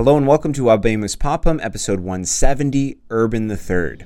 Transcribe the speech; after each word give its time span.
Hello 0.00 0.16
and 0.16 0.26
welcome 0.26 0.54
to 0.54 0.62
Habemus 0.62 1.14
Papam, 1.14 1.62
episode 1.62 2.00
170, 2.00 2.96
Urban 3.10 3.50
III. 3.50 3.98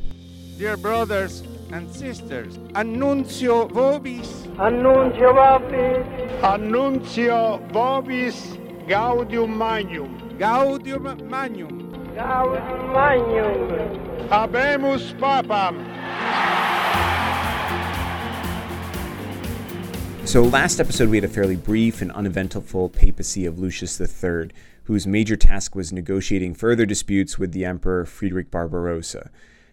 Dear 0.58 0.76
brothers 0.76 1.44
and 1.70 1.88
sisters, 1.88 2.58
annuncio 2.74 3.68
vobis, 3.68 4.26
Annuncio 4.58 5.32
vobis, 5.32 6.42
annuncio 6.42 7.60
vobis 7.70 8.88
gaudium 8.88 9.56
magnum. 9.56 10.36
gaudium 10.36 11.30
magnum. 11.30 11.92
gaudium 12.16 12.92
magnum. 12.92 14.28
Habemus 14.30 15.16
papam. 15.20 15.78
So, 20.26 20.42
last 20.42 20.80
episode 20.80 21.10
we 21.10 21.18
had 21.18 21.24
a 21.24 21.28
fairly 21.28 21.54
brief 21.54 22.02
and 22.02 22.10
uneventful 22.10 22.88
papacy 22.88 23.46
of 23.46 23.60
Lucius 23.60 24.00
III, 24.00 24.50
whose 24.84 25.06
major 25.06 25.36
task 25.36 25.74
was 25.74 25.92
negotiating 25.92 26.54
further 26.54 26.86
disputes 26.86 27.38
with 27.38 27.52
the 27.52 27.64
Emperor 27.64 28.04
Friedrich 28.04 28.50
Barbarossa. 28.50 29.30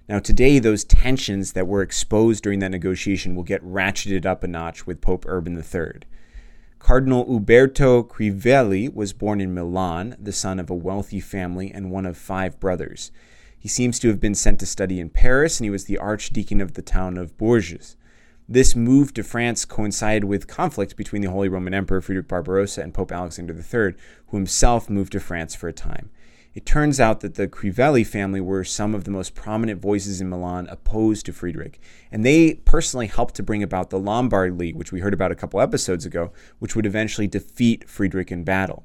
Now, 0.10 0.20
today, 0.20 0.60
those 0.60 0.84
tensions 0.84 1.54
that 1.54 1.68
were 1.68 1.82
exposed 1.82 2.44
during 2.44 2.60
that 2.60 2.72
negotiation 2.72 3.36
will 3.36 3.44
get 3.44 3.64
ratcheted 3.64 4.26
up 4.26 4.44
a 4.44 4.48
notch 4.48 4.86
with 4.88 5.02
Pope 5.02 5.26
Urban 5.28 5.56
III. 5.56 6.02
Cardinal 6.80 7.26
Uberto 7.26 8.08
Crivelli 8.08 8.94
was 8.94 9.14
born 9.14 9.40
in 9.40 9.54
Milan, 9.54 10.16
the 10.20 10.32
son 10.32 10.60
of 10.60 10.70
a 10.70 10.76
wealthy 10.76 11.20
family 11.20 11.72
and 11.72 11.92
one 11.92 12.06
of 12.06 12.18
five 12.18 12.60
brothers. 12.60 13.12
He 13.58 13.68
seems 13.70 14.00
to 14.00 14.08
have 14.08 14.20
been 14.20 14.34
sent 14.34 14.60
to 14.62 14.66
study 14.66 15.00
in 15.00 15.12
Paris, 15.12 15.60
and 15.60 15.66
he 15.66 15.70
was 15.70 15.86
the 15.86 16.00
archdeacon 16.00 16.60
of 16.60 16.74
the 16.74 16.82
town 16.82 17.18
of 17.18 17.38
Bourges. 17.38 17.96
This 18.50 18.76
move 18.76 19.14
to 19.14 19.24
France 19.24 19.66
coincided 19.66 20.26
with 20.26 20.48
conflict 20.48 20.98
between 20.98 21.22
the 21.22 21.30
Holy 21.30 21.48
Roman 21.48 21.74
Emperor 21.74 22.02
Friedrich 22.02 22.28
Barbarossa 22.28 22.82
and 22.82 22.94
Pope 22.94 23.12
Alexander 23.12 23.54
III, 23.54 23.96
who 24.28 24.38
himself 24.38 24.90
moved 24.90 25.14
to 25.14 25.20
France 25.20 25.56
for 25.56 25.68
a 25.68 25.74
time. 25.74 26.10
It 26.54 26.66
turns 26.66 27.00
out 27.00 27.22
that 27.22 27.36
the 27.36 27.48
Crivelli 27.48 28.06
family 28.06 28.42
were 28.42 28.66
some 28.66 28.94
of 28.94 29.06
the 29.06 29.12
most 29.12 29.36
prominent 29.36 29.82
voices 29.82 30.20
in 30.20 30.30
Milan 30.30 30.68
opposed 30.68 31.26
to 31.28 31.34
Friedrich, 31.34 31.80
and 32.12 32.26
they 32.26 32.56
personally 32.56 33.08
helped 33.08 33.36
to 33.36 33.44
bring 33.44 33.64
about 33.64 33.90
the 33.90 34.00
Lombard 34.00 34.58
League, 34.58 34.76
which 34.76 34.92
we 34.92 35.00
heard 35.00 35.14
about 35.14 35.32
a 35.32 35.36
couple 35.36 35.62
episodes 35.62 36.06
ago, 36.06 36.34
which 36.60 36.76
would 36.76 36.86
eventually 36.86 37.28
defeat 37.28 37.88
Friedrich 37.88 38.34
in 38.34 38.44
battle. 38.44 38.84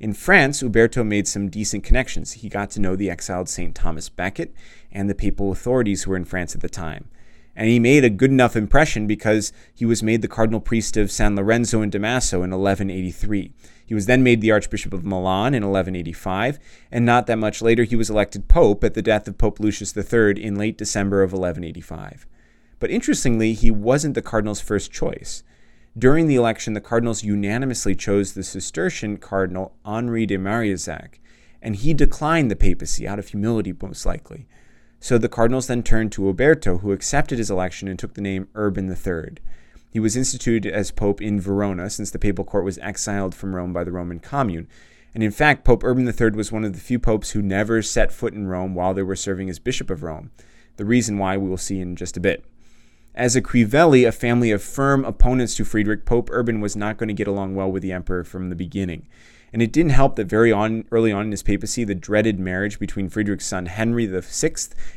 In 0.00 0.14
France, 0.14 0.62
Uberto 0.62 1.06
made 1.06 1.28
some 1.28 1.50
decent 1.50 1.84
connections. 1.84 2.32
He 2.32 2.48
got 2.48 2.70
to 2.70 2.80
know 2.80 2.96
the 2.96 3.10
exiled 3.10 3.50
St. 3.50 3.74
Thomas 3.74 4.08
Becket 4.08 4.54
and 4.90 5.10
the 5.10 5.14
papal 5.14 5.52
authorities 5.52 6.04
who 6.04 6.12
were 6.12 6.16
in 6.16 6.24
France 6.24 6.54
at 6.54 6.62
the 6.62 6.68
time 6.68 7.10
and 7.54 7.68
he 7.68 7.78
made 7.78 8.04
a 8.04 8.10
good 8.10 8.30
enough 8.30 8.56
impression 8.56 9.06
because 9.06 9.52
he 9.74 9.84
was 9.84 10.02
made 10.02 10.22
the 10.22 10.28
cardinal 10.28 10.60
priest 10.60 10.96
of 10.96 11.10
San 11.10 11.36
Lorenzo 11.36 11.82
in 11.82 11.90
Damaso 11.90 12.36
in 12.36 12.50
1183. 12.50 13.52
He 13.84 13.94
was 13.94 14.06
then 14.06 14.22
made 14.22 14.40
the 14.40 14.50
Archbishop 14.50 14.94
of 14.94 15.04
Milan 15.04 15.54
in 15.54 15.62
1185, 15.62 16.58
and 16.90 17.04
not 17.04 17.26
that 17.26 17.38
much 17.38 17.60
later 17.60 17.84
he 17.84 17.96
was 17.96 18.08
elected 18.08 18.48
Pope 18.48 18.82
at 18.84 18.94
the 18.94 19.02
death 19.02 19.28
of 19.28 19.36
Pope 19.36 19.60
Lucius 19.60 19.94
III 19.94 20.42
in 20.42 20.56
late 20.56 20.78
December 20.78 21.22
of 21.22 21.32
1185. 21.32 22.26
But 22.78 22.90
interestingly, 22.90 23.52
he 23.52 23.70
wasn't 23.70 24.14
the 24.14 24.22
cardinal's 24.22 24.60
first 24.60 24.90
choice. 24.90 25.42
During 25.96 26.26
the 26.26 26.36
election, 26.36 26.72
the 26.72 26.80
cardinals 26.80 27.22
unanimously 27.22 27.94
chose 27.94 28.32
the 28.32 28.42
Cistercian 28.42 29.18
cardinal 29.18 29.76
Henri 29.84 30.24
de 30.24 30.38
Marillac, 30.38 31.20
and 31.60 31.76
he 31.76 31.92
declined 31.92 32.50
the 32.50 32.56
papacy 32.56 33.06
out 33.06 33.18
of 33.18 33.28
humility, 33.28 33.74
most 33.80 34.06
likely. 34.06 34.46
So 35.02 35.18
the 35.18 35.28
cardinals 35.28 35.66
then 35.66 35.82
turned 35.82 36.12
to 36.12 36.22
Uberto, 36.22 36.80
who 36.80 36.92
accepted 36.92 37.38
his 37.38 37.50
election 37.50 37.88
and 37.88 37.98
took 37.98 38.14
the 38.14 38.20
name 38.20 38.46
Urban 38.54 38.88
III. 38.88 39.34
He 39.90 39.98
was 39.98 40.16
instituted 40.16 40.72
as 40.72 40.92
pope 40.92 41.20
in 41.20 41.40
Verona 41.40 41.90
since 41.90 42.12
the 42.12 42.20
papal 42.20 42.44
court 42.44 42.64
was 42.64 42.78
exiled 42.78 43.34
from 43.34 43.56
Rome 43.56 43.72
by 43.72 43.82
the 43.82 43.90
Roman 43.90 44.20
Commune. 44.20 44.68
And 45.12 45.24
in 45.24 45.32
fact, 45.32 45.64
Pope 45.64 45.82
Urban 45.82 46.06
III 46.06 46.30
was 46.36 46.52
one 46.52 46.62
of 46.62 46.74
the 46.74 46.78
few 46.78 47.00
popes 47.00 47.32
who 47.32 47.42
never 47.42 47.82
set 47.82 48.12
foot 48.12 48.32
in 48.32 48.46
Rome 48.46 48.76
while 48.76 48.94
they 48.94 49.02
were 49.02 49.16
serving 49.16 49.50
as 49.50 49.58
Bishop 49.58 49.90
of 49.90 50.04
Rome. 50.04 50.30
The 50.76 50.84
reason 50.84 51.18
why 51.18 51.36
we 51.36 51.48
will 51.48 51.58
see 51.58 51.80
in 51.80 51.96
just 51.96 52.16
a 52.16 52.20
bit. 52.20 52.44
As 53.12 53.34
a 53.34 53.42
Crivelli, 53.42 54.06
a 54.06 54.12
family 54.12 54.52
of 54.52 54.62
firm 54.62 55.04
opponents 55.04 55.56
to 55.56 55.64
Friedrich, 55.64 56.06
Pope 56.06 56.30
Urban 56.30 56.60
was 56.60 56.76
not 56.76 56.96
going 56.96 57.08
to 57.08 57.12
get 57.12 57.26
along 57.26 57.56
well 57.56 57.72
with 57.72 57.82
the 57.82 57.92
emperor 57.92 58.22
from 58.22 58.50
the 58.50 58.56
beginning. 58.56 59.08
And 59.52 59.60
it 59.60 59.72
didn't 59.72 59.92
help 59.92 60.16
that 60.16 60.26
very 60.26 60.50
on, 60.50 60.84
early 60.90 61.12
on 61.12 61.26
in 61.26 61.30
his 61.30 61.42
papacy, 61.42 61.84
the 61.84 61.94
dreaded 61.94 62.40
marriage 62.40 62.78
between 62.78 63.10
Friedrich's 63.10 63.46
son 63.46 63.66
Henry 63.66 64.06
VI 64.06 64.54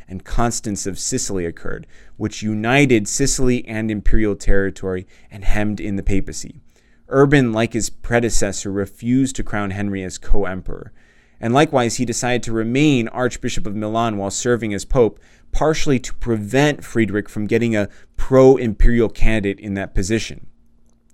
and 0.07 0.23
Constance 0.23 0.85
of 0.85 0.97
Sicily 0.97 1.45
occurred, 1.45 1.85
which 2.15 2.41
united 2.41 3.07
Sicily 3.07 3.67
and 3.67 3.91
imperial 3.91 4.35
territory 4.35 5.05
and 5.29 5.43
hemmed 5.43 5.81
in 5.81 5.97
the 5.97 6.03
papacy. 6.03 6.61
Urban, 7.09 7.51
like 7.51 7.73
his 7.73 7.89
predecessor, 7.89 8.71
refused 8.71 9.35
to 9.35 9.43
crown 9.43 9.71
Henry 9.71 10.03
as 10.03 10.17
co 10.17 10.45
emperor. 10.45 10.93
And 11.39 11.53
likewise, 11.53 11.97
he 11.97 12.05
decided 12.05 12.41
to 12.43 12.53
remain 12.53 13.09
Archbishop 13.09 13.67
of 13.67 13.75
Milan 13.75 14.17
while 14.17 14.31
serving 14.31 14.73
as 14.73 14.85
Pope, 14.85 15.19
partially 15.51 15.99
to 15.99 16.13
prevent 16.15 16.83
Friedrich 16.83 17.27
from 17.29 17.45
getting 17.45 17.75
a 17.75 17.89
pro 18.15 18.55
imperial 18.55 19.09
candidate 19.09 19.59
in 19.59 19.73
that 19.73 19.93
position. 19.93 20.47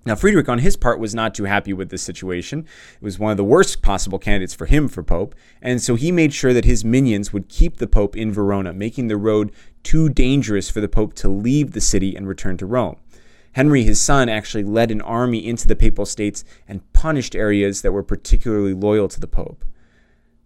Now, 0.04 0.16
Friedrich, 0.16 0.48
on 0.48 0.58
his 0.58 0.76
part, 0.76 0.98
was 0.98 1.14
not 1.14 1.32
too 1.32 1.44
happy 1.44 1.72
with 1.72 1.90
this 1.90 2.02
situation. 2.02 2.66
It 2.94 3.02
was 3.04 3.20
one 3.20 3.30
of 3.30 3.36
the 3.36 3.44
worst 3.44 3.82
possible 3.82 4.18
candidates 4.18 4.54
for 4.54 4.66
him 4.66 4.88
for 4.88 5.04
Pope, 5.04 5.36
and 5.60 5.80
so 5.80 5.94
he 5.94 6.10
made 6.10 6.34
sure 6.34 6.52
that 6.52 6.64
his 6.64 6.84
minions 6.84 7.32
would 7.32 7.48
keep 7.48 7.76
the 7.76 7.86
Pope 7.86 8.16
in 8.16 8.32
Verona, 8.32 8.72
making 8.72 9.06
the 9.06 9.16
road 9.16 9.52
too 9.84 10.08
dangerous 10.08 10.68
for 10.68 10.80
the 10.80 10.88
Pope 10.88 11.14
to 11.14 11.28
leave 11.28 11.70
the 11.70 11.80
city 11.80 12.16
and 12.16 12.26
return 12.26 12.56
to 12.56 12.66
Rome. 12.66 12.96
Henry, 13.52 13.84
his 13.84 14.00
son, 14.00 14.28
actually 14.28 14.64
led 14.64 14.90
an 14.90 15.02
army 15.02 15.46
into 15.46 15.68
the 15.68 15.76
Papal 15.76 16.06
States 16.06 16.44
and 16.66 16.90
punished 16.92 17.36
areas 17.36 17.82
that 17.82 17.92
were 17.92 18.02
particularly 18.02 18.74
loyal 18.74 19.06
to 19.08 19.20
the 19.20 19.28
Pope. 19.28 19.64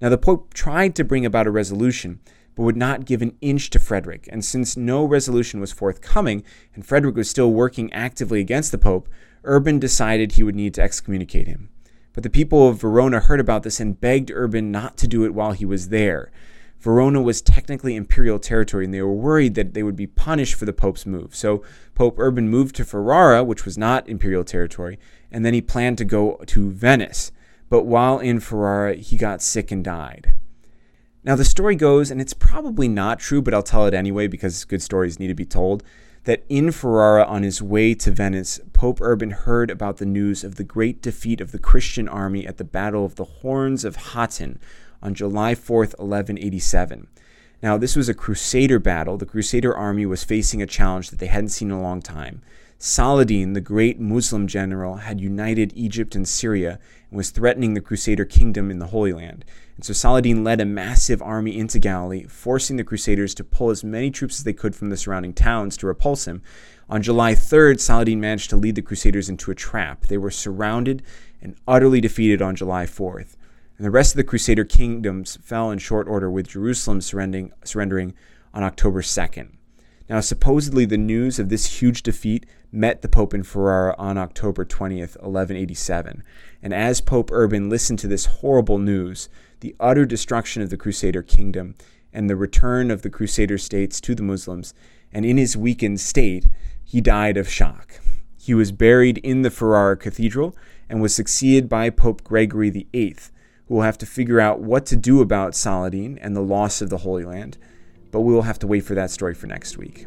Now, 0.03 0.11
the 0.11 0.19
Pope 0.19 0.53
tried 0.53 0.95
to 0.97 1.05
bring 1.05 1.25
about 1.25 1.47
a 1.47 1.51
resolution, 1.51 2.21
but 2.57 2.63
would 2.63 2.77
not 2.77 3.05
give 3.05 3.23
an 3.23 3.37
inch 3.41 3.71
to 3.71 3.79
Frederick, 3.79 4.29
and 4.33 4.45
since 4.45 4.77
no 4.77 5.05
resolution 5.05 5.61
was 5.61 5.73
forthcoming, 5.73 6.43
and 6.75 6.85
Frederick 6.85 7.15
was 7.15 7.31
still 7.31 7.53
working 7.53 7.93
actively 7.93 8.41
against 8.41 8.73
the 8.73 8.79
Pope, 8.79 9.09
Urban 9.45 9.79
decided 9.79 10.33
he 10.33 10.43
would 10.43 10.57
need 10.57 10.75
to 10.75 10.83
excommunicate 10.83 11.47
him. 11.47 11.69
But 12.15 12.23
the 12.23 12.31
people 12.31 12.69
of 12.69 12.81
Verona 12.81 13.21
heard 13.21 13.41
about 13.41 13.63
this 13.63 13.79
and 13.79 14.01
begged 14.01 14.33
Urban 14.35 14.73
not 14.73 14.97
to 14.97 15.07
do 15.07 15.25
it 15.25 15.35
while 15.35 15.53
he 15.53 15.67
was 15.67 15.91
there. 15.91 16.33
Verona 16.81 17.21
was 17.21 17.43
technically 17.43 17.95
imperial 17.95 18.39
territory, 18.39 18.87
and 18.87 18.95
they 18.95 19.03
were 19.03 19.13
worried 19.13 19.55
that 19.55 19.75
they 19.75 19.83
would 19.83 19.97
be 19.97 20.07
punished 20.07 20.55
for 20.55 20.65
the 20.65 20.73
Pope's 20.73 21.05
move. 21.05 21.35
So 21.37 21.63
Pope 21.95 22.19
Urban 22.19 22.49
moved 22.49 22.75
to 22.77 22.85
Ferrara, 22.85 23.45
which 23.45 23.67
was 23.67 23.77
not 23.77 24.09
imperial 24.09 24.45
territory, 24.45 24.99
and 25.31 25.45
then 25.45 25.53
he 25.53 25.61
planned 25.61 25.99
to 25.99 26.05
go 26.05 26.43
to 26.47 26.71
Venice. 26.71 27.33
But 27.69 27.85
while 27.85 28.19
in 28.19 28.41
Ferrara, 28.41 28.95
he 28.95 29.19
got 29.19 29.43
sick 29.43 29.71
and 29.71 29.85
died. 29.85 30.33
Now, 31.27 31.35
the 31.35 31.45
story 31.45 31.75
goes, 31.75 32.13
and 32.13 32.21
it's 32.21 32.33
probably 32.33 32.87
not 32.87 33.19
true, 33.19 33.43
but 33.43 33.53
I'll 33.53 33.61
tell 33.65 33.85
it 33.87 33.95
anyway 33.95 34.29
because 34.29 34.65
good 34.65 34.81
stories 34.81 35.19
need 35.19 35.27
to 35.27 35.35
be 35.35 35.45
told 35.45 35.83
that 36.23 36.45
in 36.49 36.71
Ferrara 36.71 37.25
on 37.25 37.43
his 37.43 37.61
way 37.61 37.95
to 37.95 38.13
Venice, 38.13 38.61
Pope 38.73 39.01
Urban 39.01 39.33
heard 39.33 39.69
about 39.69 39.97
the 39.97 40.07
news 40.07 40.45
of 40.45 40.55
the 40.55 40.63
great 40.63 41.03
defeat 41.03 41.41
of 41.41 41.51
the 41.51 41.59
Christian 41.59 42.09
army 42.09 42.47
at 42.47 42.59
the 42.59 42.65
Battle 42.65 43.05
of 43.05 43.17
the 43.17 43.25
Horns 43.25 43.85
of 43.85 43.97
Hattin 43.97 44.61
on 45.03 45.15
July 45.15 45.57
4th, 45.57 45.99
1187. 45.99 47.09
Now, 47.61 47.77
this 47.77 47.97
was 47.97 48.09
a 48.09 48.15
crusader 48.15 48.79
battle. 48.79 49.17
The 49.17 49.27
crusader 49.27 49.77
army 49.77 50.07
was 50.07 50.23
facing 50.23 50.63
a 50.63 50.67
challenge 50.67 51.11
that 51.11 51.19
they 51.19 51.27
hadn't 51.27 51.49
seen 51.49 51.73
in 51.73 51.77
a 51.77 51.83
long 51.83 52.03
time. 52.03 52.41
Saladin, 52.79 53.55
the 53.55 53.61
great 53.61 53.99
Muslim 53.99 54.47
general, 54.47 54.97
had 54.97 55.21
united 55.21 55.73
Egypt 55.75 56.15
and 56.15 56.29
Syria 56.29 56.79
and 57.11 57.17
was 57.17 57.31
threatening 57.31 57.75
the 57.75 57.81
crusader 57.81 58.25
kingdom 58.25 58.71
in 58.71 58.79
the 58.79 58.89
Holy 58.89 59.13
Land. 59.13 59.45
And 59.77 59.85
so 59.85 59.93
Saladin 59.93 60.43
led 60.43 60.61
a 60.61 60.65
massive 60.65 61.21
army 61.21 61.59
into 61.59 61.79
Galilee, 61.79 62.25
forcing 62.25 62.77
the 62.77 62.85
Crusaders 62.85 63.35
to 63.35 63.45
pull 63.45 63.71
as 63.71 63.85
many 63.85 64.11
troops 64.11 64.39
as 64.39 64.45
they 64.45 64.55
could 64.55 64.75
from 64.75 64.89
the 64.89 64.97
surrounding 64.97 65.35
towns 65.35 65.77
to 65.77 65.87
repulse 65.87 66.27
him. 66.27 66.43
On 66.89 67.03
July 67.03 67.35
3rd, 67.35 67.79
Saladin 67.81 68.21
managed 68.21 68.49
to 68.51 68.57
lead 68.57 68.75
the 68.75 68.83
Crusaders 68.83 69.29
into 69.29 69.51
a 69.51 69.55
trap. 69.55 70.07
They 70.07 70.17
were 70.17 70.31
surrounded 70.31 71.03
and 71.43 71.57
utterly 71.69 72.01
defeated 72.01 72.41
on 72.41 72.57
July 72.57 72.87
4th. 72.87 73.37
And 73.77 73.85
the 73.85 73.91
rest 73.91 74.15
of 74.15 74.17
the 74.17 74.25
Crusader 74.25 74.65
kingdoms 74.65 75.37
fell 75.43 75.71
in 75.71 75.79
short 75.79 76.09
order, 76.09 76.31
with 76.31 76.49
Jerusalem 76.49 77.03
surrendering, 77.03 77.53
surrendering 77.63 78.15
on 78.55 78.63
October 78.63 79.03
2nd. 79.03 79.56
Now, 80.09 80.21
supposedly, 80.21 80.85
the 80.85 80.97
news 80.97 81.39
of 81.39 81.49
this 81.49 81.81
huge 81.81 82.03
defeat 82.03 82.47
met 82.71 83.03
the 83.03 83.09
Pope 83.09 83.35
in 83.35 83.43
Ferrara 83.43 83.95
on 83.99 84.17
October 84.19 84.65
20th, 84.65 85.17
1187. 85.17 86.23
And 86.63 86.73
as 86.73 87.01
Pope 87.01 87.31
Urban 87.33 87.69
listened 87.69 87.99
to 88.01 88.09
this 88.09 88.27
horrible 88.27 88.79
news, 88.79 89.29
the 89.61 89.75
utter 89.81 90.07
destruction 90.07 90.63
of 90.63 90.71
the 90.71 90.77
Crusader 90.77 91.23
kingdom, 91.23 91.75
and 92.13 92.31
the 92.31 92.37
return 92.37 92.91
of 92.91 93.03
the 93.03 93.11
Crusader 93.11 93.59
states 93.59 94.01
to 94.03 94.15
the 94.15 94.23
Muslims, 94.23 94.75
and 95.13 95.25
in 95.25 95.39
his 95.39 95.57
weakened 95.57 96.01
state, 96.01 96.47
he 96.85 97.01
died 97.01 97.37
of 97.37 97.49
shock. 97.49 98.01
He 98.39 98.55
was 98.55 98.71
buried 98.71 99.19
in 99.19 99.43
the 99.43 99.51
Ferrara 99.51 99.97
Cathedral 99.97 100.57
and 100.89 101.03
was 101.03 101.15
succeeded 101.15 101.69
by 101.69 101.91
Pope 101.91 102.23
Gregory 102.23 102.71
VIII, 102.71 103.17
who 103.67 103.75
will 103.75 103.83
have 103.83 103.99
to 103.99 104.07
figure 104.07 104.39
out 104.39 104.61
what 104.61 104.87
to 104.87 104.95
do 104.95 105.21
about 105.21 105.57
Saladin 105.57 106.17
and 106.19 106.37
the 106.37 106.41
loss 106.41 106.81
of 106.81 106.91
the 106.91 106.99
Holy 106.99 107.25
Land. 107.25 107.59
But 108.17 108.23
we 108.23 108.33
will 108.33 108.41
have 108.41 108.59
to 108.61 108.67
wait 108.67 108.81
for 108.81 108.95
that 108.95 109.11
story 109.11 109.35
for 109.35 109.47
next 109.47 109.77
week. 109.77 110.07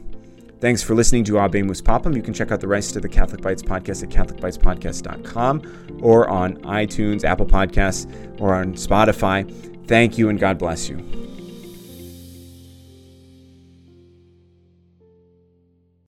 Thanks 0.59 0.81
for 0.81 0.95
listening 0.95 1.23
to 1.25 1.33
Habemus 1.33 1.79
Papam. 1.79 2.15
You 2.15 2.23
can 2.23 2.33
check 2.33 2.51
out 2.51 2.59
the 2.59 2.67
rest 2.67 2.95
of 2.95 3.03
the 3.03 3.07
Catholic 3.07 3.39
Bites 3.39 3.61
podcast 3.61 4.01
at 4.01 4.09
CatholicBitesPodcast.com 4.09 5.99
or 6.01 6.27
on 6.27 6.55
iTunes, 6.63 7.23
Apple 7.23 7.45
Podcasts, 7.45 8.11
or 8.41 8.55
on 8.55 8.73
Spotify. 8.73 9.47
Thank 9.85 10.17
you 10.17 10.29
and 10.29 10.39
God 10.39 10.57
bless 10.57 10.89
you. 10.89 10.97